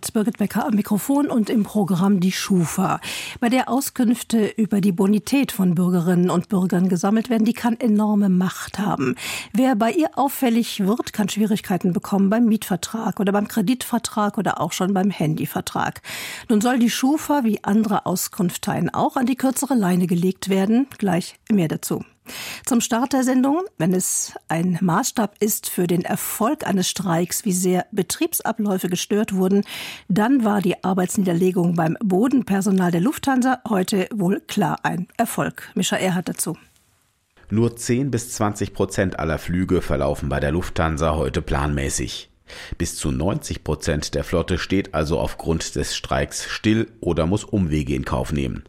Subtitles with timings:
[0.00, 3.00] Mit Birgit Becker am Mikrofon und im Programm die Schufa,
[3.38, 7.44] bei der Auskünfte über die Bonität von Bürgerinnen und Bürgern gesammelt werden.
[7.44, 9.16] Die kann enorme Macht haben.
[9.52, 14.72] Wer bei ihr auffällig wird, kann Schwierigkeiten bekommen beim Mietvertrag oder beim Kreditvertrag oder auch
[14.72, 16.00] schon beim Handyvertrag.
[16.48, 20.86] Nun soll die Schufa wie andere Auskunfteien auch an die kürzere Leine gelegt werden.
[20.96, 22.02] Gleich mehr dazu.
[22.66, 27.52] Zum Start der Sendung, wenn es ein Maßstab ist für den Erfolg eines Streiks, wie
[27.52, 29.64] sehr Betriebsabläufe gestört wurden,
[30.08, 35.70] dann war die Arbeitsniederlegung beim Bodenpersonal der Lufthansa heute wohl klar ein Erfolg.
[35.74, 36.56] Mischa Erhardt dazu.
[37.50, 42.30] Nur 10 bis 20 Prozent aller Flüge verlaufen bei der Lufthansa heute planmäßig.
[42.78, 47.94] Bis zu 90 Prozent der Flotte steht also aufgrund des Streiks still oder muss Umwege
[47.94, 48.64] in Kauf nehmen.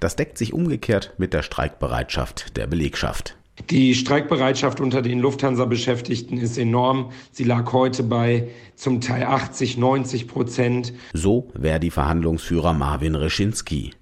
[0.00, 3.36] Das deckt sich umgekehrt mit der Streikbereitschaft der Belegschaft.
[3.70, 7.12] Die Streikbereitschaft unter den Lufthansa-Beschäftigten ist enorm.
[7.30, 10.92] Sie lag heute bei zum Teil 80, 90 Prozent.
[11.12, 13.92] So wäre die Verhandlungsführer Marvin Reschinski.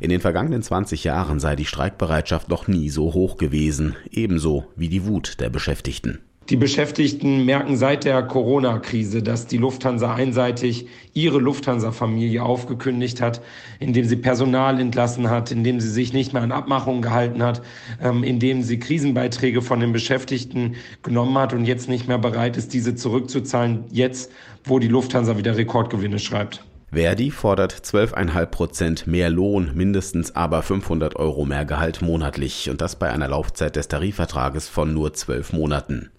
[0.00, 4.88] In den vergangenen 20 Jahren sei die Streikbereitschaft noch nie so hoch gewesen, ebenso wie
[4.88, 6.20] die Wut der Beschäftigten.
[6.50, 13.40] Die Beschäftigten merken seit der Corona-Krise, dass die Lufthansa einseitig ihre Lufthansa-Familie aufgekündigt hat,
[13.80, 17.62] indem sie Personal entlassen hat, indem sie sich nicht mehr an Abmachungen gehalten hat,
[18.02, 22.74] ähm, indem sie Krisenbeiträge von den Beschäftigten genommen hat und jetzt nicht mehr bereit ist,
[22.74, 24.30] diese zurückzuzahlen, jetzt,
[24.64, 26.62] wo die Lufthansa wieder Rekordgewinne schreibt.
[26.92, 32.96] Verdi fordert 12,5 Prozent mehr Lohn, mindestens aber 500 Euro mehr Gehalt monatlich und das
[32.96, 36.10] bei einer Laufzeit des Tarifvertrages von nur zwölf Monaten.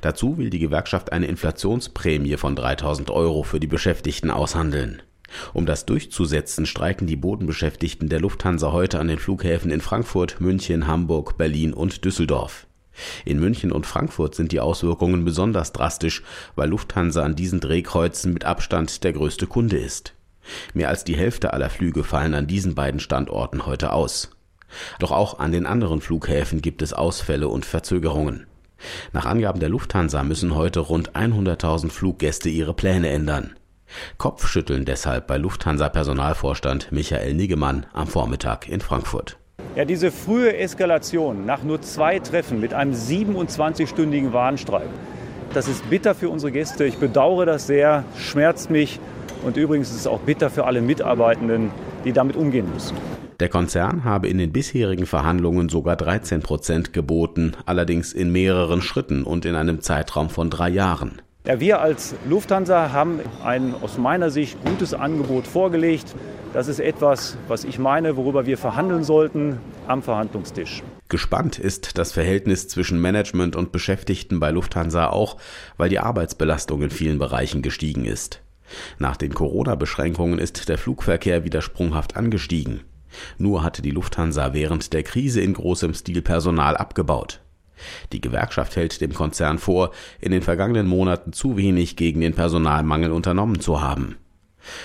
[0.00, 5.02] Dazu will die Gewerkschaft eine Inflationsprämie von 3000 Euro für die Beschäftigten aushandeln.
[5.52, 10.86] Um das durchzusetzen, streiken die Bodenbeschäftigten der Lufthansa heute an den Flughäfen in Frankfurt, München,
[10.86, 12.66] Hamburg, Berlin und Düsseldorf.
[13.24, 16.22] In München und Frankfurt sind die Auswirkungen besonders drastisch,
[16.56, 20.14] weil Lufthansa an diesen Drehkreuzen mit Abstand der größte Kunde ist.
[20.74, 24.30] Mehr als die Hälfte aller Flüge fallen an diesen beiden Standorten heute aus.
[24.98, 28.46] Doch auch an den anderen Flughäfen gibt es Ausfälle und Verzögerungen.
[29.12, 33.54] Nach Angaben der Lufthansa müssen heute rund 100.000 Fluggäste ihre Pläne ändern.
[34.18, 39.38] Kopfschütteln deshalb bei Lufthansa-Personalvorstand Michael Niggemann am Vormittag in Frankfurt.
[39.76, 44.88] Ja, diese frühe Eskalation nach nur zwei Treffen mit einem 27-stündigen Warnstreik,
[45.54, 46.84] das ist bitter für unsere Gäste.
[46.84, 49.00] Ich bedauere das sehr, schmerzt mich
[49.44, 51.70] und übrigens ist es auch bitter für alle Mitarbeitenden,
[52.04, 52.96] die damit umgehen müssen.
[53.42, 59.24] Der Konzern habe in den bisherigen Verhandlungen sogar 13 Prozent geboten, allerdings in mehreren Schritten
[59.24, 61.20] und in einem Zeitraum von drei Jahren.
[61.44, 66.14] Ja, wir als Lufthansa haben ein aus meiner Sicht gutes Angebot vorgelegt.
[66.52, 69.58] Das ist etwas, was ich meine, worüber wir verhandeln sollten
[69.88, 70.84] am Verhandlungstisch.
[71.08, 75.36] Gespannt ist das Verhältnis zwischen Management und Beschäftigten bei Lufthansa auch,
[75.76, 78.40] weil die Arbeitsbelastung in vielen Bereichen gestiegen ist.
[79.00, 82.82] Nach den Corona-Beschränkungen ist der Flugverkehr wieder sprunghaft angestiegen.
[83.38, 87.40] Nur hatte die Lufthansa während der Krise in großem Stil Personal abgebaut.
[88.12, 89.90] Die Gewerkschaft hält dem Konzern vor,
[90.20, 94.16] in den vergangenen Monaten zu wenig gegen den Personalmangel unternommen zu haben.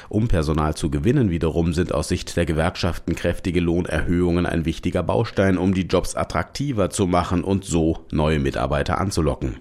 [0.10, 5.58] Um Personal zu gewinnen wiederum sind aus Sicht der Gewerkschaften kräftige Lohnerhöhungen ein wichtiger Baustein,
[5.58, 9.60] um die Jobs attraktiver zu machen und so neue Mitarbeiter anzulocken.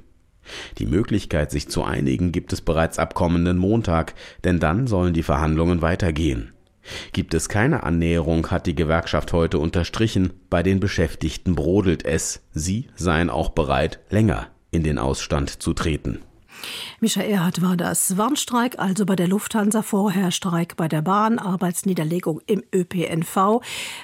[0.79, 5.25] Die Möglichkeit, sich zu einigen, gibt es bereits ab kommenden Montag, denn dann sollen die
[5.25, 6.53] Verhandlungen weitergehen.
[7.13, 12.89] Gibt es keine Annäherung, hat die Gewerkschaft heute unterstrichen, bei den Beschäftigten brodelt es, sie
[12.95, 16.21] seien auch bereit, länger in den Ausstand zu treten.
[17.01, 18.17] Mischa Erhardt war das.
[18.17, 23.61] Warnstreik also bei der Lufthansa, vorher Streik bei der Bahn, Arbeitsniederlegung im ÖPNV.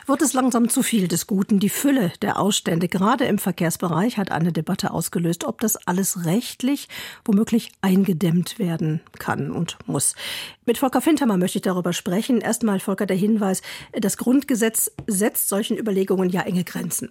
[0.06, 1.58] Wird es langsam zu viel des Guten?
[1.58, 6.88] Die Fülle der Ausstände, gerade im Verkehrsbereich, hat eine Debatte ausgelöst, ob das alles rechtlich
[7.24, 10.14] womöglich eingedämmt werden kann und muss.
[10.66, 12.40] Mit Volker Fintermann möchte ich darüber sprechen.
[12.40, 17.10] Erstmal, Volker, der Hinweis, das Grundgesetz setzt solchen Überlegungen ja enge Grenzen.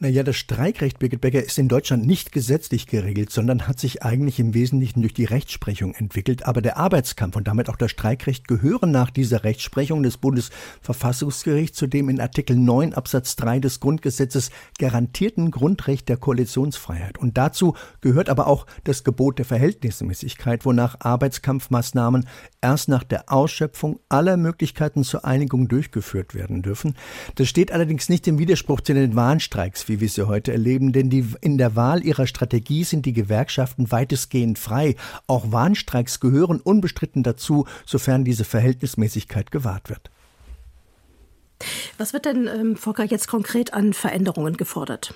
[0.00, 4.38] Naja, das Streikrecht, Birgit Becker, ist in Deutschland nicht gesetzlich geregelt, sondern hat sich eigentlich
[4.38, 6.46] im Wesentlichen durch die Rechtsprechung entwickelt.
[6.46, 11.88] Aber der Arbeitskampf und damit auch das Streikrecht gehören nach dieser Rechtsprechung des Bundesverfassungsgerichts zu
[11.88, 17.18] dem in Artikel 9 Absatz 3 des Grundgesetzes garantierten Grundrecht der Koalitionsfreiheit.
[17.18, 22.28] Und dazu gehört aber auch das Gebot der Verhältnismäßigkeit, wonach Arbeitskampfmaßnahmen
[22.60, 26.94] erst nach der Ausschöpfung aller Möglichkeiten zur Einigung durchgeführt werden dürfen.
[27.34, 31.10] Das steht allerdings nicht im Widerspruch zu den Warnstreiks wie wir sie heute erleben, denn
[31.10, 34.96] die, in der Wahl ihrer Strategie sind die Gewerkschaften weitestgehend frei.
[35.26, 40.10] Auch Warnstreiks gehören unbestritten dazu, sofern diese Verhältnismäßigkeit gewahrt wird.
[41.96, 45.14] Was wird denn, ähm, Volker, jetzt konkret an Veränderungen gefordert?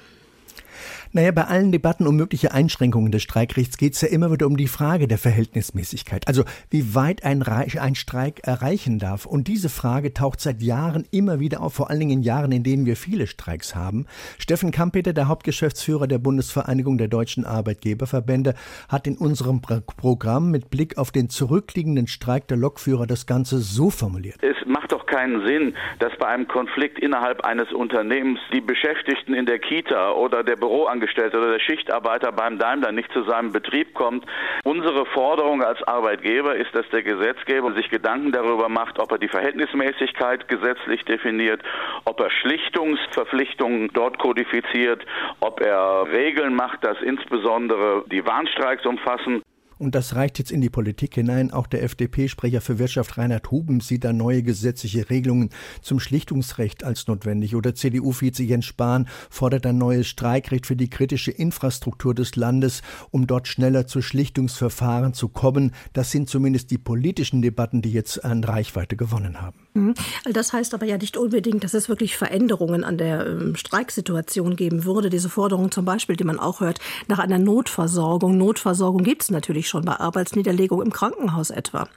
[1.14, 4.56] Naja, bei allen Debatten um mögliche Einschränkungen des Streikrechts geht es ja immer wieder um
[4.56, 6.26] die Frage der Verhältnismäßigkeit.
[6.26, 9.26] Also wie weit ein, ein, Streik erreichen darf.
[9.26, 12.62] Und diese Frage taucht seit Jahren immer wieder auf, vor allen Dingen in Jahren, in
[12.62, 14.06] denen wir viele Streiks haben.
[14.38, 18.54] Steffen Kampeter, der Hauptgeschäftsführer der Bundesvereinigung der deutschen Arbeitgeberverbände,
[18.88, 23.90] hat in unserem Programm mit Blick auf den zurückliegenden Streik der Lokführer das Ganze so
[23.90, 24.38] formuliert.
[24.40, 29.44] Es macht doch keinen Sinn, dass bei einem Konflikt innerhalb eines Unternehmens die Beschäftigten in
[29.44, 33.92] der Kita oder der Büroangestellten Angestellte oder der Schichtarbeiter beim Daimler nicht zu seinem Betrieb
[33.92, 34.24] kommt.
[34.62, 39.26] Unsere Forderung als Arbeitgeber ist, dass der Gesetzgeber sich Gedanken darüber macht, ob er die
[39.26, 41.60] Verhältnismäßigkeit gesetzlich definiert,
[42.04, 45.04] ob er Schlichtungsverpflichtungen dort kodifiziert,
[45.40, 49.42] ob er Regeln macht, dass insbesondere die Warnstreiks umfassen.
[49.82, 51.50] Und das reicht jetzt in die Politik hinein.
[51.50, 55.50] Auch der FDP-Sprecher für Wirtschaft Reinhard Huben sieht da neue gesetzliche Regelungen
[55.80, 57.56] zum Schlichtungsrecht als notwendig.
[57.56, 63.26] Oder CDU-Vize Jens Spahn fordert ein neues Streikrecht für die kritische Infrastruktur des Landes, um
[63.26, 65.72] dort schneller zu Schlichtungsverfahren zu kommen.
[65.94, 69.58] Das sind zumindest die politischen Debatten, die jetzt an Reichweite gewonnen haben.
[69.74, 69.94] Mhm.
[70.32, 74.84] Das heißt aber ja nicht unbedingt, dass es wirklich Veränderungen an der ähm, Streiksituation geben
[74.84, 75.10] würde.
[75.10, 78.36] Diese Forderung zum Beispiel, die man auch hört, nach einer Notversorgung.
[78.36, 81.88] Notversorgung gibt es natürlich schon bei Arbeitsniederlegung im Krankenhaus etwa.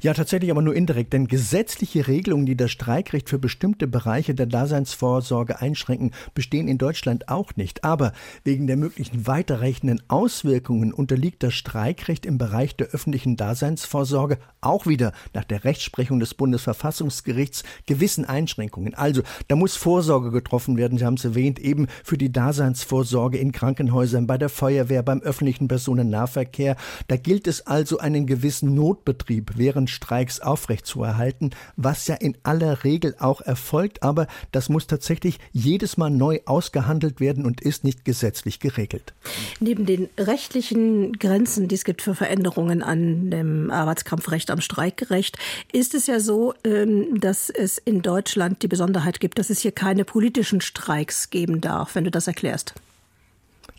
[0.00, 4.46] Ja, tatsächlich aber nur indirekt, denn gesetzliche Regelungen, die das Streikrecht für bestimmte Bereiche der
[4.46, 7.84] Daseinsvorsorge einschränken, bestehen in Deutschland auch nicht.
[7.84, 8.12] Aber
[8.44, 15.12] wegen der möglichen weiterreichenden Auswirkungen unterliegt das Streikrecht im Bereich der öffentlichen Daseinsvorsorge auch wieder
[15.32, 18.94] nach der Rechtsprechung des Bundesverfassungsgerichts gewissen Einschränkungen.
[18.94, 23.52] Also, da muss Vorsorge getroffen werden, Sie haben es erwähnt, eben für die Daseinsvorsorge in
[23.52, 26.76] Krankenhäusern, bei der Feuerwehr, beim öffentlichen Personennahverkehr.
[27.08, 33.14] Da gilt es also einen gewissen Notbetrieb während Streiks aufrechtzuerhalten, was ja in aller Regel
[33.18, 38.60] auch erfolgt, aber das muss tatsächlich jedes Mal neu ausgehandelt werden und ist nicht gesetzlich
[38.60, 39.14] geregelt.
[39.60, 45.38] Neben den rechtlichen Grenzen, die es gibt für Veränderungen an dem Arbeitskampfrecht am Streikrecht,
[45.72, 49.72] ist es ja so, ähm, dass es in Deutschland die Besonderheit gibt, dass es hier
[49.72, 52.74] keine politischen Streiks geben darf, wenn du das erklärst.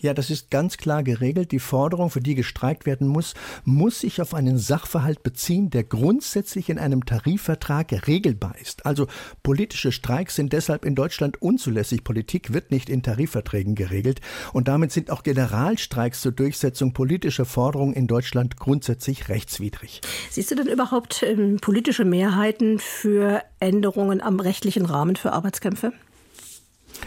[0.06, 1.52] Ja, das ist ganz klar geregelt.
[1.52, 6.70] Die Forderung, für die gestreikt werden muss, muss sich auf einen Sachverhalt beziehen, der grundsätzlich
[6.70, 8.86] in einem Tarifvertrag regelbar ist.
[8.86, 9.08] Also
[9.42, 12.04] politische Streiks sind deshalb in Deutschland unzulässig.
[12.04, 14.22] Politik wird nicht in Tarifverträgen geregelt.
[14.54, 20.02] Und damit sind auch Generalstreiks zur Durchsetzung politischer Forderungen in Deutschland grundsätzlich rechtswidrig.
[20.30, 25.94] Siehst du denn überhaupt ähm, politische Mehrheiten für Änderungen am rechtlichen Rahmen für Arbeitskämpfe?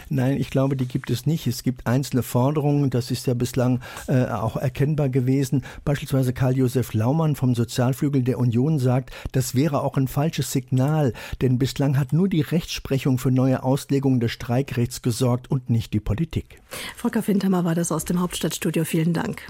[0.09, 1.47] Nein, ich glaube, die gibt es nicht.
[1.47, 5.63] Es gibt einzelne Forderungen, das ist ja bislang äh, auch erkennbar gewesen.
[5.85, 11.59] Beispielsweise Karl-Josef Laumann vom Sozialflügel der Union sagt, das wäre auch ein falsches Signal, denn
[11.59, 16.61] bislang hat nur die Rechtsprechung für neue Auslegungen des Streikrechts gesorgt und nicht die Politik.
[16.95, 18.83] Volker Fintermer war das aus dem Hauptstadtstudio.
[18.83, 19.41] Vielen Dank.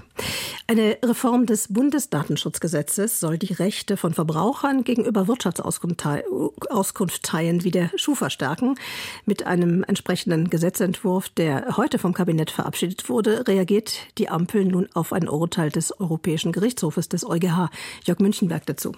[0.66, 8.76] Eine Reform des Bundesdatenschutzgesetzes soll die Rechte von Verbrauchern gegenüber Wirtschaftsauskunftteilen wie der Schufa stärken.
[9.26, 15.12] Mit einem entsprechenden Gesetzentwurf, der heute vom Kabinett verabschiedet wurde, reagiert die Ampel nun auf
[15.12, 17.68] ein Urteil des Europäischen Gerichtshofes des EuGH.
[18.04, 18.92] Jörg Münchenberg dazu.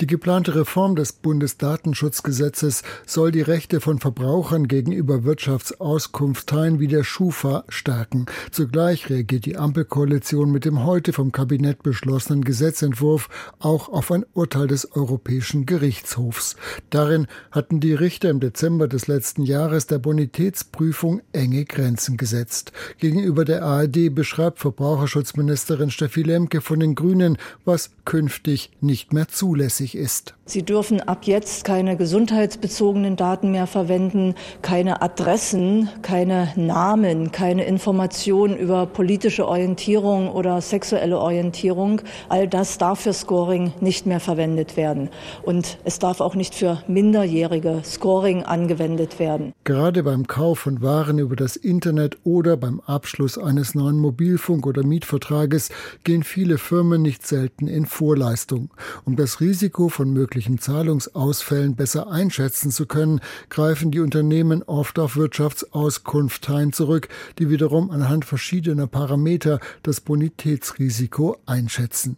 [0.00, 7.64] Die geplante Reform des Bundesdatenschutzgesetzes soll die Rechte von Verbrauchern gegenüber Wirtschaftsauskunftsteilen wie der Schufa
[7.68, 8.24] stärken.
[8.50, 14.66] Zugleich reagiert die Ampelkoalition mit dem heute vom Kabinett beschlossenen Gesetzentwurf auch auf ein Urteil
[14.66, 16.56] des Europäischen Gerichtshofs.
[16.88, 22.72] Darin hatten die Richter im Dezember des letzten Jahres der Bonitätsprüfung enge Grenzen gesetzt.
[22.98, 29.81] Gegenüber der ARD beschreibt Verbraucherschutzministerin Steffi Lemke von den Grünen, was künftig nicht mehr zulässig
[29.82, 30.34] zulässig ist.
[30.52, 38.58] Sie dürfen ab jetzt keine gesundheitsbezogenen Daten mehr verwenden, keine Adressen, keine Namen, keine Informationen
[38.58, 42.02] über politische Orientierung oder sexuelle Orientierung.
[42.28, 45.08] All das darf für Scoring nicht mehr verwendet werden.
[45.42, 49.54] Und es darf auch nicht für minderjährige Scoring angewendet werden.
[49.64, 54.84] Gerade beim Kauf von Waren über das Internet oder beim Abschluss eines neuen Mobilfunk- oder
[54.84, 55.70] Mietvertrages
[56.04, 58.68] gehen viele Firmen nicht selten in Vorleistung.
[59.06, 64.98] Um das Risiko von möglichen möglichen Zahlungsausfällen besser einschätzen zu können, greifen die Unternehmen oft
[64.98, 67.08] auf Wirtschaftsauskunfteien zurück,
[67.38, 72.16] die wiederum anhand verschiedener Parameter das Bonitätsrisiko einschätzen.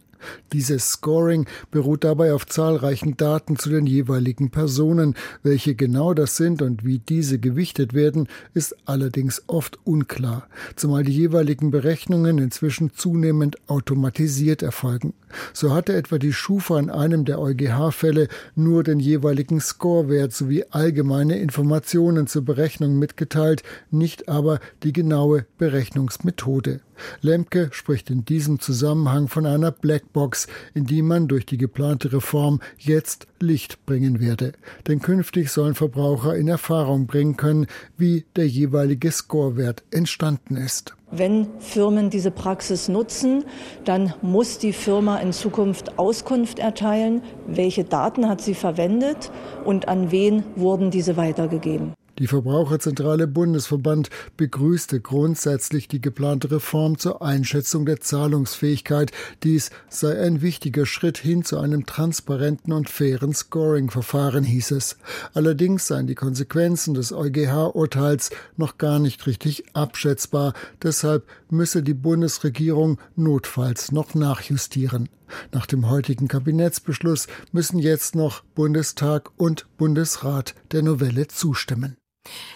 [0.52, 5.14] Dieses Scoring beruht dabei auf zahlreichen Daten zu den jeweiligen Personen.
[5.42, 11.12] Welche genau das sind und wie diese gewichtet werden, ist allerdings oft unklar, zumal die
[11.12, 15.14] jeweiligen Berechnungen inzwischen zunehmend automatisiert erfolgen.
[15.52, 21.38] So hatte etwa die Schufa in einem der EuGH-Fälle nur den jeweiligen Scorewert sowie allgemeine
[21.38, 26.80] Informationen zur Berechnung mitgeteilt, nicht aber die genaue Berechnungsmethode.
[27.20, 32.60] Lemke spricht in diesem Zusammenhang von einer Blackbox, in die man durch die geplante Reform
[32.78, 34.52] jetzt Licht bringen werde.
[34.86, 40.94] Denn künftig sollen Verbraucher in Erfahrung bringen können, wie der jeweilige Scorewert entstanden ist.
[41.10, 43.44] Wenn Firmen diese Praxis nutzen,
[43.84, 49.30] dann muss die Firma in Zukunft Auskunft erteilen, welche Daten hat sie verwendet
[49.64, 51.94] und an wen wurden diese weitergegeben.
[52.18, 59.10] Die Verbraucherzentrale Bundesverband begrüßte grundsätzlich die geplante Reform zur Einschätzung der Zahlungsfähigkeit.
[59.42, 64.96] Dies sei ein wichtiger Schritt hin zu einem transparenten und fairen Scoring-Verfahren, hieß es.
[65.32, 70.54] Allerdings seien die Konsequenzen des EuGH-Urteils noch gar nicht richtig abschätzbar.
[70.82, 75.08] Deshalb müsse die Bundesregierung notfalls noch nachjustieren.
[75.50, 81.96] Nach dem heutigen Kabinettsbeschluss müssen jetzt noch Bundestag und Bundesrat der Novelle zustimmen.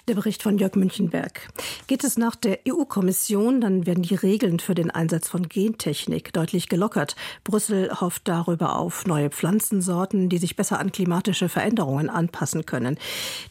[0.08, 1.48] Der Bericht von Jörg Münchenberg.
[1.87, 6.68] Geht es nach der EU-Kommission, dann werden die Regeln für den Einsatz von Gentechnik deutlich
[6.68, 7.14] gelockert.
[7.44, 12.98] Brüssel hofft darüber auf neue Pflanzensorten, die sich besser an klimatische Veränderungen anpassen können.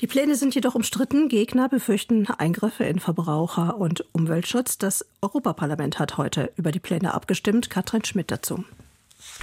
[0.02, 1.30] Die Pläne sind jedoch umstritten.
[1.30, 4.78] Gegner befürchten Eingriffe in Verbraucher- und Umweltschutz.
[4.78, 7.70] Das Europaparlament hat heute über die Pläne abgestimmt.
[7.70, 8.64] Katrin Schmidt dazu.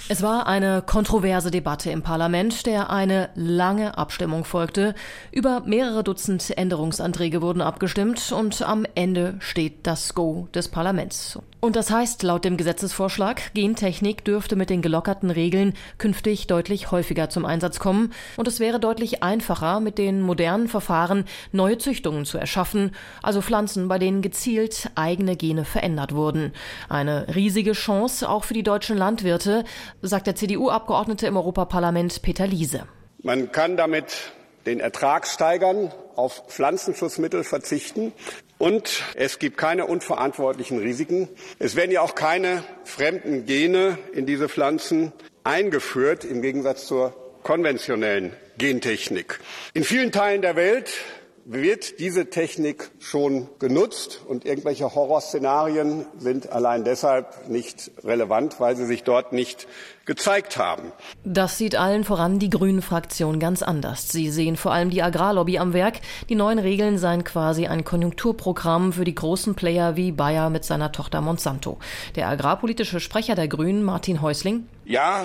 [0.08, 4.94] Es war eine kontroverse Debatte im Parlament, der eine lange Abstimmung folgte.
[5.32, 11.38] Über mehrere Dutzend Änderungsanträge wurden abgestimmt und am Ende steht das Go des Parlaments.
[11.60, 17.30] Und das heißt, laut dem Gesetzesvorschlag, Gentechnik dürfte mit den gelockerten Regeln künftig deutlich häufiger
[17.30, 22.36] zum Einsatz kommen und es wäre deutlich einfacher, mit den modernen Verfahren neue Züchtungen zu
[22.36, 22.90] erschaffen,
[23.22, 26.52] also Pflanzen, bei denen gezielt eigene Gene verändert wurden.
[26.90, 29.63] Eine riesige Chance auch für die deutschen Landwirte,
[30.02, 32.86] sagt der CDU-Abgeordnete im Europaparlament Peter Liese.
[33.22, 34.32] Man kann damit
[34.66, 38.12] den Ertrag steigern, auf Pflanzenschutzmittel verzichten
[38.58, 41.28] und es gibt keine unverantwortlichen Risiken.
[41.58, 48.32] Es werden ja auch keine fremden Gene in diese Pflanzen eingeführt, im Gegensatz zur konventionellen
[48.58, 49.40] Gentechnik.
[49.74, 50.90] In vielen Teilen der Welt
[51.44, 58.86] wird diese Technik schon genutzt und irgendwelche Horrorszenarien sind allein deshalb nicht relevant, weil sie
[58.86, 59.66] sich dort nicht
[60.06, 60.92] gezeigt haben.
[61.24, 64.08] Das sieht allen voran die Grünen-Fraktion ganz anders.
[64.08, 66.00] Sie sehen vor allem die Agrarlobby am Werk.
[66.28, 70.92] Die neuen Regeln seien quasi ein Konjunkturprogramm für die großen Player wie Bayer mit seiner
[70.92, 71.78] Tochter Monsanto.
[72.16, 74.66] Der agrarpolitische Sprecher der Grünen, Martin Häusling.
[74.84, 75.24] Ja,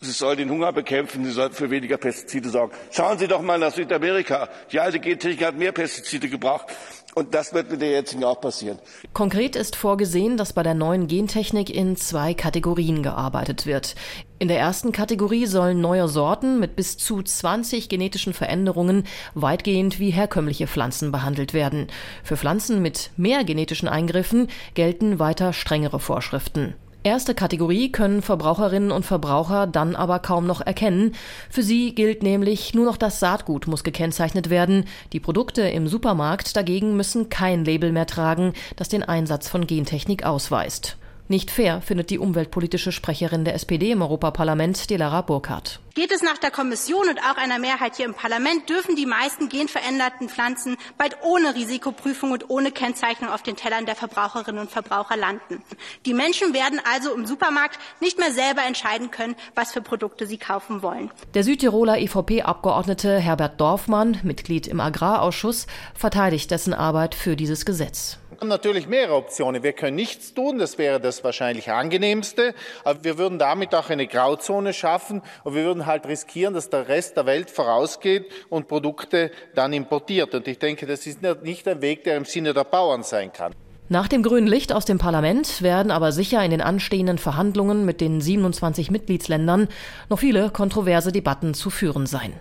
[0.00, 2.74] Sie soll den Hunger bekämpfen, sie soll für weniger Pestizide sorgen.
[2.90, 4.48] Schauen Sie doch mal nach Südamerika.
[4.72, 6.66] Die alte Gentechnik hat mehr Pestizide gebraucht.
[7.14, 8.78] Und das wird mit der jetzigen auch passieren.
[9.12, 13.94] Konkret ist vorgesehen, dass bei der neuen Gentechnik in zwei Kategorien gearbeitet wird.
[14.38, 20.10] In der ersten Kategorie sollen neue Sorten mit bis zu 20 genetischen Veränderungen weitgehend wie
[20.10, 21.86] herkömmliche Pflanzen behandelt werden.
[22.24, 26.74] Für Pflanzen mit mehr genetischen Eingriffen gelten weiter strengere Vorschriften.
[27.04, 31.16] Erste Kategorie können Verbraucherinnen und Verbraucher dann aber kaum noch erkennen.
[31.50, 34.84] Für sie gilt nämlich nur noch das Saatgut muss gekennzeichnet werden.
[35.12, 40.24] Die Produkte im Supermarkt dagegen müssen kein Label mehr tragen, das den Einsatz von Gentechnik
[40.24, 40.96] ausweist.
[41.28, 45.80] Nicht fair, findet die umweltpolitische Sprecherin der SPD im Europaparlament, Delara Burkhardt.
[45.94, 49.48] Geht es nach der Kommission und auch einer Mehrheit hier im Parlament, dürfen die meisten
[49.48, 55.16] genveränderten Pflanzen bald ohne Risikoprüfung und ohne Kennzeichnung auf den Tellern der Verbraucherinnen und Verbraucher
[55.16, 55.62] landen.
[56.06, 60.38] Die Menschen werden also im Supermarkt nicht mehr selber entscheiden können, was für Produkte sie
[60.38, 61.10] kaufen wollen.
[61.34, 68.18] Der Südtiroler EVP-Abgeordnete Herbert Dorfmann, Mitglied im Agrarausschuss, verteidigt dessen Arbeit für dieses Gesetz.
[68.42, 69.62] Haben natürlich mehrere Optionen.
[69.62, 74.08] Wir können nichts tun, das wäre das wahrscheinlich angenehmste, aber wir würden damit auch eine
[74.08, 79.30] Grauzone schaffen und wir würden halt riskieren, dass der Rest der Welt vorausgeht und Produkte
[79.54, 80.34] dann importiert.
[80.34, 83.54] Und ich denke, das ist nicht ein Weg, der im Sinne der Bauern sein kann.
[83.88, 88.00] Nach dem grünen Licht aus dem Parlament werden aber sicher in den anstehenden Verhandlungen mit
[88.00, 89.68] den 27 Mitgliedsländern
[90.10, 92.32] noch viele kontroverse Debatten zu führen sein.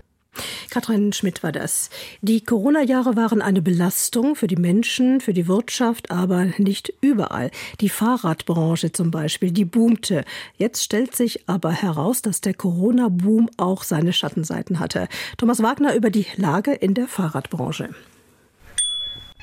[0.69, 1.89] Katrin Schmidt war das.
[2.21, 7.51] Die Corona-Jahre waren eine Belastung für die Menschen, für die Wirtschaft, aber nicht überall.
[7.81, 10.23] Die Fahrradbranche zum Beispiel, die boomte.
[10.57, 15.09] Jetzt stellt sich aber heraus, dass der Corona-Boom auch seine Schattenseiten hatte.
[15.38, 17.89] Thomas Wagner über die Lage in der Fahrradbranche.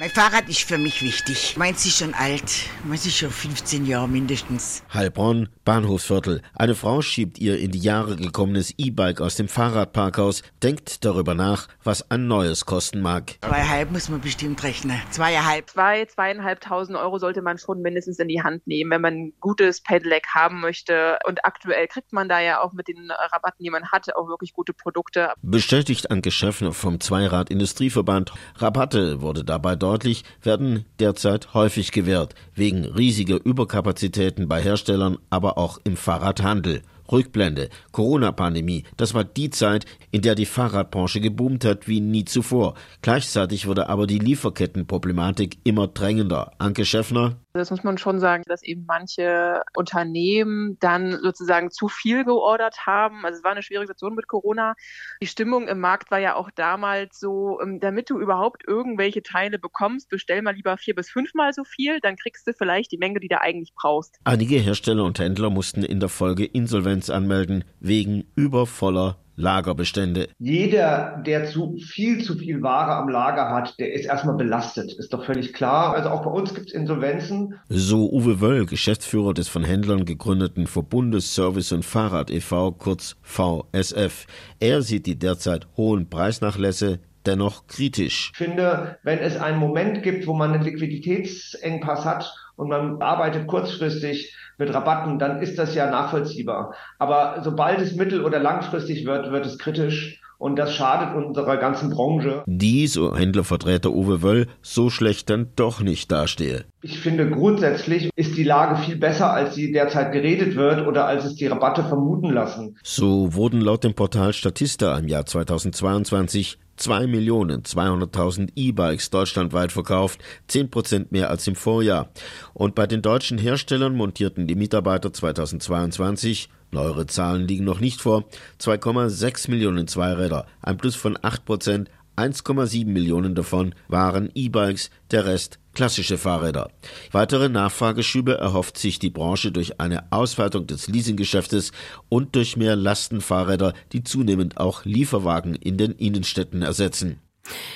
[0.01, 1.57] Mein Fahrrad ist für mich wichtig.
[1.57, 2.69] Meins ist schon alt.
[2.85, 4.85] Meins ist schon 15 Jahre mindestens.
[4.95, 6.41] Heilbronn, Bahnhofsviertel.
[6.55, 11.67] Eine Frau schiebt ihr in die Jahre gekommenes E-Bike aus dem Fahrradparkhaus, denkt darüber nach,
[11.83, 13.39] was ein neues kosten mag.
[13.41, 15.03] Zweieinhalb muss man bestimmt rechnen.
[15.11, 15.69] Zweieinhalb.
[15.69, 19.81] Zwei, zweieinhalbtausend Euro sollte man schon mindestens in die Hand nehmen, wenn man ein gutes
[19.81, 21.19] Pedelec haben möchte.
[21.27, 24.53] Und aktuell kriegt man da ja auch mit den Rabatten, die man hat, auch wirklich
[24.53, 25.33] gute Produkte.
[25.43, 28.33] Bestätigt ein Geschäftsführer vom Zweirad Industrieverband.
[28.59, 35.57] Rabatte wurde dabei deutlich deutlich, werden derzeit häufig gewährt, wegen riesiger Überkapazitäten bei Herstellern, aber
[35.57, 36.83] auch im Fahrradhandel.
[37.11, 42.75] Rückblende, Corona-Pandemie, das war die Zeit, in der die Fahrradbranche geboomt hat wie nie zuvor.
[43.01, 46.53] Gleichzeitig wurde aber die Lieferkettenproblematik immer drängender.
[46.59, 47.37] Anke Schäffner.
[47.55, 53.25] Das muss man schon sagen, dass eben manche Unternehmen dann sozusagen zu viel geordert haben.
[53.25, 54.75] Also es war eine schwierige Situation mit Corona.
[55.23, 59.59] Die Stimmung im Markt war ja auch damals so, ähm, damit du überhaupt irgendwelche Teile
[59.59, 63.21] bekommst, bestell mal lieber vier bis fünfmal so viel, dann kriegst du vielleicht die Menge,
[63.21, 64.19] die du eigentlich brauchst.
[64.25, 70.29] Einige Hersteller und Händler mussten in der Folge Insolvenz anmelden, wegen übervoller Lagerbestände.
[70.39, 75.13] Jeder, der zu viel zu viel Ware am Lager hat, der ist erstmal belastet, ist
[75.13, 75.95] doch völlig klar.
[75.95, 77.55] Also auch bei uns gibt es Insolvenzen.
[77.69, 84.27] So Uwe Wöll, Geschäftsführer des von Händlern gegründeten Verbundes Service und Fahrrad e.V., kurz VSF.
[84.59, 88.31] Er sieht die derzeit hohen Preisnachlässe dennoch kritisch.
[88.33, 93.47] Ich finde, wenn es einen Moment gibt, wo man einen Liquiditätsengpass hat und man arbeitet
[93.47, 96.75] kurzfristig mit Rabatten, dann ist das ja nachvollziehbar.
[96.99, 100.21] Aber sobald es mittel- oder langfristig wird, wird es kritisch.
[100.39, 102.45] Und das schadet unserer ganzen Branche.
[102.47, 106.65] Die, so Händlervertreter Uwe Wöll, so schlecht dann doch nicht dastehe.
[106.81, 111.25] Ich finde, grundsätzlich ist die Lage viel besser, als sie derzeit geredet wird oder als
[111.25, 112.77] es die Rabatte vermuten lassen.
[112.85, 121.13] So wurden laut dem Portal Statista im Jahr 2022 2.200.000 E-Bikes deutschlandweit verkauft, 10 Prozent
[121.13, 122.11] mehr als im Vorjahr.
[122.55, 128.25] Und bei den deutschen Herstellern montierten die Mitarbeiter 2022 Neuere Zahlen liegen noch nicht vor.
[128.61, 135.59] 2,6 Millionen Zweiräder, ein Plus von 8 Prozent, 1,7 Millionen davon waren E-Bikes, der Rest
[135.79, 136.73] klassische Fahrräder.
[137.13, 141.71] Weitere Nachfrageschübe erhofft sich die Branche durch eine Ausweitung des Leasinggeschäftes
[142.09, 147.21] und durch mehr Lastenfahrräder, die zunehmend auch Lieferwagen in den Innenstädten ersetzen.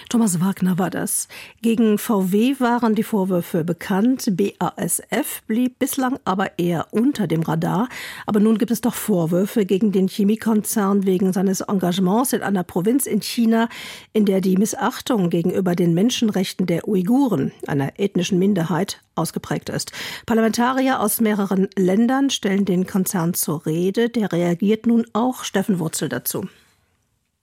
[0.08, 1.28] Thomas Wagner war das.
[1.62, 4.32] Gegen VW waren die Vorwürfe bekannt.
[4.36, 7.88] BASF blieb bislang aber eher unter dem Radar.
[8.26, 13.06] Aber nun gibt es doch Vorwürfe gegen den Chemiekonzern wegen seines Engagements in einer Provinz
[13.06, 13.68] in China,
[14.12, 19.92] in der die Missachtung gegenüber den Menschenrechten der Uiguren, einer ethnischen Minderheit, ausgeprägt ist.
[20.26, 24.08] Parlamentarier aus mehreren Ländern stellen den Konzern zur Rede.
[24.08, 26.46] Der reagiert nun auch Steffen Wurzel dazu.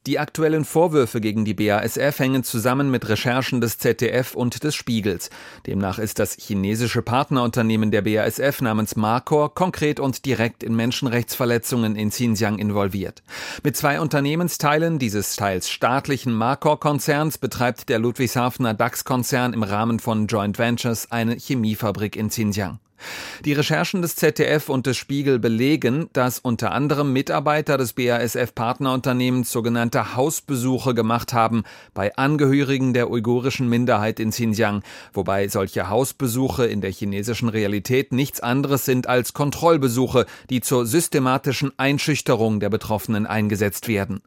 [0.10, 5.30] Die aktuellen Vorwürfe gegen die BASF hängen zusammen mit Recherchen des ZDF und des Spiegels.
[5.67, 12.10] Demnach ist das chinesische Partnerunternehmen der BASF namens Marcor konkret und direkt in Menschenrechtsverletzungen in
[12.10, 13.22] Xinjiang involviert.
[13.62, 20.58] Mit zwei Unternehmensteilen dieses teils staatlichen Marcor-Konzerns betreibt der Ludwigshafener DAX-Konzern im Rahmen von Joint
[20.58, 22.80] Ventures eine Chemiefabrik in Xinjiang.
[23.46, 29.52] Die Recherchen des ZDF und des Spiegel belegen, dass unter anderem Mitarbeiter des BASF Partnerunternehmens
[29.52, 34.84] sogenannte Hausbesuche gemacht haben bei Angehörigen der uigurischen Minderheit in Xinjiang,
[35.14, 41.72] wobei solche Hausbesuche in der chinesischen Realität nichts anderes sind als Kontrollbesuche, die zur systematischen
[41.78, 44.22] Einschüchterung der Betroffenen eingesetzt werden.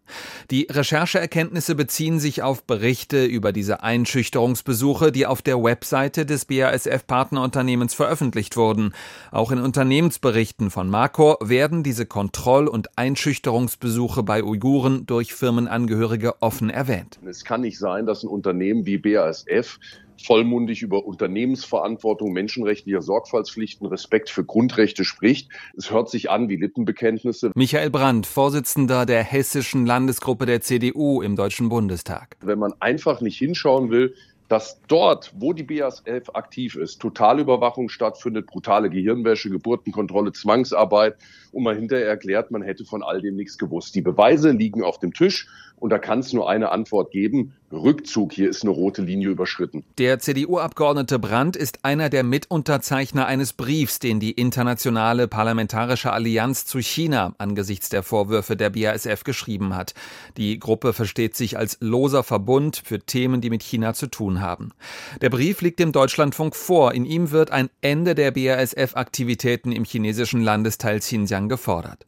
[0.50, 7.06] Die Rechercheerkenntnisse beziehen sich auf Berichte über diese Einschüchterungsbesuche, die auf der Webseite des BASF
[7.06, 8.94] Partnerunternehmens veröffentlicht wurden wurden.
[9.32, 16.70] Auch in Unternehmensberichten von Marcor werden diese Kontroll- und Einschüchterungsbesuche bei Uiguren durch Firmenangehörige offen
[16.70, 17.18] erwähnt.
[17.26, 19.78] Es kann nicht sein, dass ein Unternehmen wie BASF
[20.22, 25.48] vollmundig über Unternehmensverantwortung, menschenrechtliche Sorgfaltspflichten, Respekt für Grundrechte spricht.
[25.76, 27.50] Es hört sich an wie Lippenbekenntnisse.
[27.54, 32.36] Michael Brandt, Vorsitzender der hessischen Landesgruppe der CDU im Deutschen Bundestag.
[32.40, 34.14] Wenn man einfach nicht hinschauen will,
[34.52, 41.16] dass dort, wo die BASF aktiv ist, Totalüberwachung stattfindet, brutale Gehirnwäsche, Geburtenkontrolle, Zwangsarbeit
[41.52, 43.94] und man hinterher erklärt, man hätte von all dem nichts gewusst.
[43.94, 47.54] Die Beweise liegen auf dem Tisch und da kann es nur eine Antwort geben.
[47.72, 49.84] Rückzug, hier ist eine rote Linie überschritten.
[49.98, 56.78] Der CDU-Abgeordnete Brandt ist einer der Mitunterzeichner eines Briefs, den die Internationale Parlamentarische Allianz zu
[56.80, 59.94] China angesichts der Vorwürfe der BASF geschrieben hat.
[60.36, 64.72] Die Gruppe versteht sich als loser Verbund für Themen, die mit China zu tun haben.
[65.20, 66.92] Der Brief liegt dem Deutschlandfunk vor.
[66.92, 72.04] In ihm wird ein Ende der BASF-Aktivitäten im chinesischen Landesteil Xinjiang gefordert.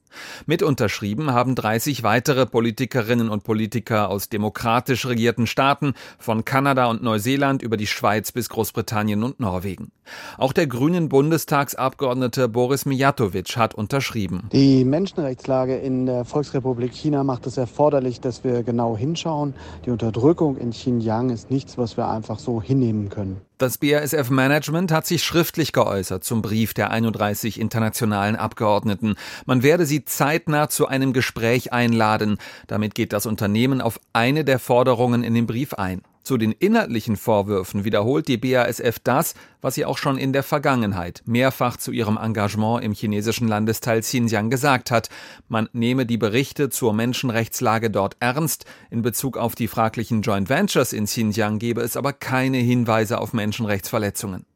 [0.46, 7.02] Mit unterschrieben haben 30 weitere Politikerinnen und Politiker aus demokratisch regierten Staaten, von Kanada und
[7.02, 9.90] Neuseeland über die Schweiz bis Großbritannien und Norwegen.
[10.38, 14.48] Auch der grünen Bundestagsabgeordnete Boris Mijatovic hat unterschrieben.
[14.52, 19.54] Die Menschenrechtslage in der Volksrepublik China macht es erforderlich, dass wir genau hinschauen.
[19.86, 23.40] Die Unterdrückung in Xinjiang ist nichts, was wir einfach so hinnehmen können.
[23.56, 29.14] Das BASF-Management hat sich schriftlich geäußert zum Brief der 31 internationalen Abgeordneten.
[29.46, 32.38] Man werde sie zeitnah zu einem Gespräch einladen.
[32.66, 36.02] Damit geht das Unternehmen auf eine der Forderungen in dem Brief ein.
[36.24, 41.22] Zu den inhaltlichen Vorwürfen wiederholt die BASF das, was sie auch schon in der Vergangenheit
[41.26, 45.10] mehrfach zu ihrem Engagement im chinesischen Landesteil Xinjiang gesagt hat.
[45.48, 48.64] Man nehme die Berichte zur Menschenrechtslage dort ernst.
[48.90, 53.34] In Bezug auf die fraglichen Joint Ventures in Xinjiang gebe es aber keine Hinweise auf
[53.34, 54.46] Menschenrechtsverletzungen.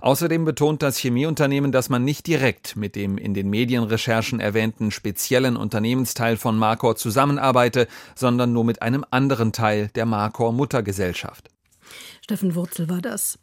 [0.00, 5.56] Außerdem betont das Chemieunternehmen, dass man nicht direkt mit dem in den Medienrecherchen erwähnten speziellen
[5.56, 11.53] Unternehmensteil von Markor zusammenarbeite, sondern nur mit einem anderen Teil der Markor Muttergesellschaft.
[12.22, 13.38] Steffen Wurzel war das.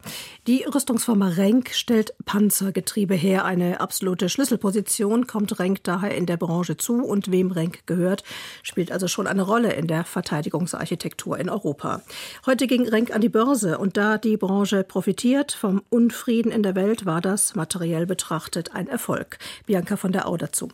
[0.48, 3.46] Die Rüstungsfirma Renk stellt Panzergetriebe her.
[3.46, 8.24] Eine absolute Schlüsselposition kommt Renk daher in der Branche zu und wem Renk gehört,
[8.64, 12.02] spielt also schon eine Rolle in der Verteidigungsarchitektur in Europa.
[12.46, 16.76] Heute ging Renk an die Börse und da die Branche profitiert vom Unfrieden in der
[16.76, 19.38] Welt, war das materiell betrachtet ein Erfolg.
[19.66, 20.70] Bianca von der Au dazu.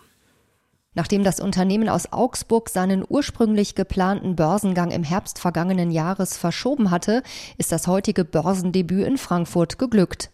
[0.97, 7.21] Nachdem das Unternehmen aus Augsburg seinen ursprünglich geplanten Börsengang im Herbst vergangenen Jahres verschoben hatte,
[7.59, 10.31] ist das heutige Börsendebüt in Frankfurt geglückt.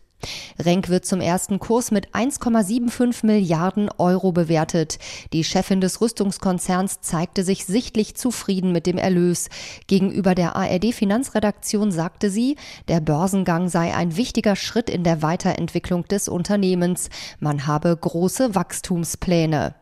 [0.57, 4.99] Renk wird zum ersten Kurs mit 1,75 Milliarden Euro bewertet.
[5.33, 9.49] Die Chefin des Rüstungskonzerns zeigte sich sichtlich zufrieden mit dem Erlös.
[9.87, 12.55] Gegenüber der ARD Finanzredaktion sagte sie,
[12.87, 17.09] der Börsengang sei ein wichtiger Schritt in der Weiterentwicklung des Unternehmens.
[17.41, 19.75] Man habe große Wachstumspläne.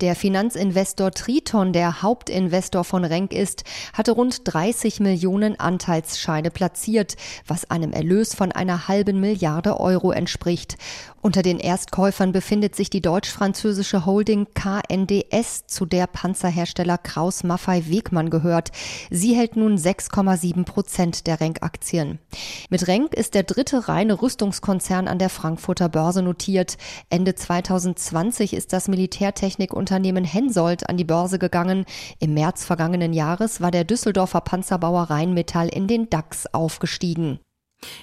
[0.00, 7.16] Der Finanzinvestor Triton, der Hauptinvestor von Renk ist, hatte rund 30 Millionen Anteilsscheine platziert,
[7.46, 10.76] was einem Erlös von einer halben Milliarde Euro entspricht.
[11.26, 18.30] Unter den Erstkäufern befindet sich die deutsch-französische Holding KNDS, zu der Panzerhersteller Kraus Maffei Wegmann
[18.30, 18.70] gehört.
[19.10, 22.20] Sie hält nun 6,7 Prozent der Renk-Aktien.
[22.70, 26.76] Mit Renk ist der dritte reine Rüstungskonzern an der Frankfurter Börse notiert.
[27.10, 28.86] Ende 2020 ist das
[29.46, 31.84] Militärtechnikunternehmen Hensoldt an die Börse gegangen.
[32.18, 37.38] Im März vergangenen Jahres war der Düsseldorfer Panzerbauer Rheinmetall in den DAX aufgestiegen.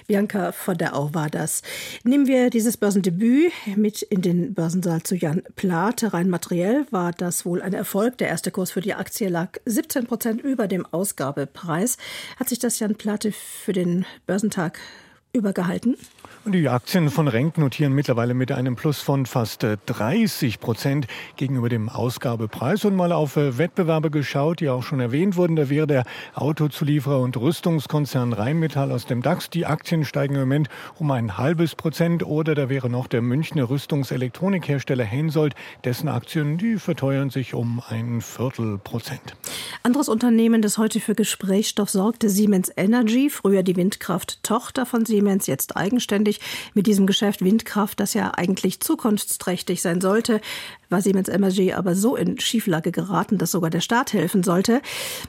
[0.06, 1.62] Bianca von der Au war das.
[2.04, 6.14] Nehmen wir dieses Börsendebüt mit in den Börsensaal zu Jan Plate.
[6.14, 8.16] Rein materiell war das wohl ein Erfolg.
[8.18, 11.98] Der erste Kurs für die Aktie lag 17 Prozent über dem Ausgabepreis.
[12.38, 14.78] Hat sich das Jan Plate für den Börsentag
[15.32, 15.96] übergehalten?
[16.46, 21.88] Die Aktien von Renk notieren mittlerweile mit einem Plus von fast 30 Prozent gegenüber dem
[21.88, 22.84] Ausgabepreis.
[22.84, 25.56] Und mal auf äh, Wettbewerber geschaut, die auch schon erwähnt wurden.
[25.56, 26.04] Da wäre der
[26.34, 29.48] Autozulieferer und Rüstungskonzern Rheinmetall aus dem DAX.
[29.48, 32.26] Die Aktien steigen im Moment um ein halbes Prozent.
[32.26, 35.54] Oder da wäre noch der Münchner Rüstungselektronikhersteller Hensoldt.
[35.84, 39.34] Dessen Aktien, die verteuern sich um ein Viertel Prozent.
[39.82, 43.30] Anderes Unternehmen, das heute für Gesprächsstoff sorgte, Siemens Energy.
[43.30, 46.33] Früher die Windkraft-Tochter von Siemens, jetzt eigenständig
[46.74, 50.40] mit diesem Geschäft Windkraft, das ja eigentlich zukunftsträchtig sein sollte,
[50.88, 54.80] war Siemens Energy aber so in Schieflage geraten, dass sogar der Staat helfen sollte.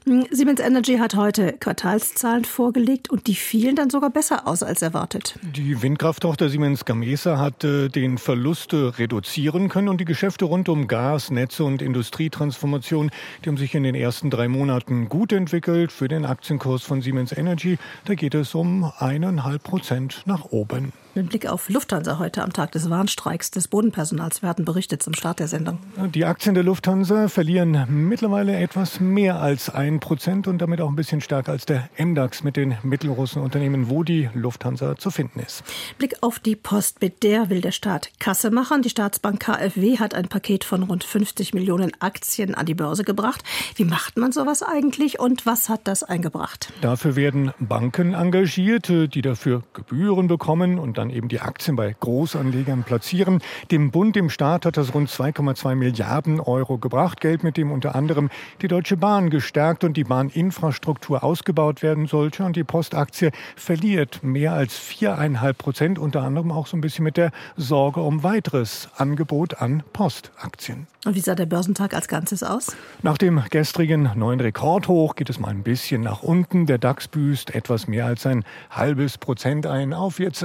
[0.06, 4.82] Hm, Siemens Energy hat heute Quartalszahlen vorgelegt und die fielen dann sogar besser aus als
[4.82, 5.40] erwartet.
[5.56, 10.88] Die Windkrafttochter Siemens Gamesa hat äh, den Verlust reduzieren können und die Geschäfte rund um
[10.88, 13.12] Gas, Netze und Industrietransformation,
[13.44, 15.92] die haben sich in den ersten drei Monaten gut entwickelt.
[15.92, 20.94] Für den Aktienkurs von Siemens Energy, da geht es um eineinhalb Prozent nach oben.
[21.18, 24.42] Mit Blick auf Lufthansa heute am Tag des Warnstreiks des Bodenpersonals.
[24.42, 25.80] Wir hatten berichtet zum Start der Sendung.
[26.14, 30.98] Die Aktien der Lufthansa verlieren mittlerweile etwas mehr als ein Prozent und damit auch ein
[30.98, 35.64] bisschen stärker als der MDAX mit den mittelgroßen Unternehmen, wo die Lufthansa zu finden ist.
[35.98, 37.02] Blick auf die Post.
[37.02, 38.82] Mit der will der Staat Kasse machen.
[38.82, 43.42] Die Staatsbank KfW hat ein Paket von rund 50 Millionen Aktien an die Börse gebracht.
[43.76, 46.74] Wie macht man sowas eigentlich und was hat das eingebracht?
[46.82, 51.96] Dafür werden Banken engagiert, die dafür Gebühren bekommen und dann dann eben die Aktien bei
[52.00, 53.42] Großanlegern platzieren.
[53.72, 57.22] Dem Bund, dem Staat hat das rund 2,2 Milliarden Euro gebracht.
[57.22, 58.30] Geld, mit dem unter anderem
[58.62, 62.44] die Deutsche Bahn gestärkt und die Bahninfrastruktur ausgebaut werden sollte.
[62.44, 67.18] Und die Postaktie verliert mehr als viereinhalb Prozent, unter anderem auch so ein bisschen mit
[67.18, 70.88] der Sorge um weiteres Angebot an Postaktien.
[71.06, 72.76] Und wie sah der Börsentag als Ganzes aus?
[73.04, 76.66] Nach dem gestrigen neuen Rekordhoch geht es mal ein bisschen nach unten.
[76.66, 80.44] Der DAX büßt etwas mehr als ein halbes Prozent ein auf jetzt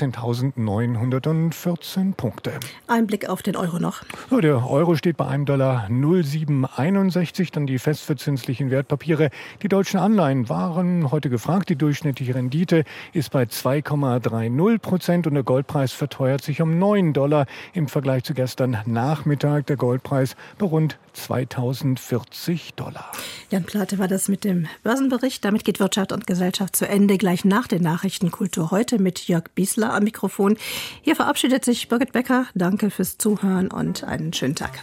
[0.00, 2.52] 16.914 Punkte.
[2.88, 4.02] Ein Blick auf den Euro noch.
[4.28, 7.52] So, der Euro steht bei einem Dollar 0,761.
[7.52, 9.30] Dann die festverzinslichen Wertpapiere.
[9.62, 11.68] Die deutschen Anleihen waren heute gefragt.
[11.68, 17.46] Die durchschnittliche Rendite ist bei 2,30 Prozent und der Goldpreis verteuert sich um 9 Dollar
[17.74, 19.66] im Vergleich zu gestern Nachmittag.
[19.66, 23.10] Der Gold Goldpreis bei rund 2040 Dollar.
[23.50, 25.44] Jan Plate war das mit dem Börsenbericht.
[25.44, 27.18] Damit geht Wirtschaft und Gesellschaft zu Ende.
[27.18, 30.56] Gleich nach den Nachrichtenkultur heute mit Jörg Biesler am Mikrofon.
[31.02, 32.46] Hier verabschiedet sich Birgit Becker.
[32.54, 34.80] Danke fürs Zuhören und einen schönen Tag.